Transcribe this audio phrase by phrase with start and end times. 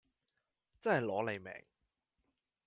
[0.79, 1.53] 真係攞你命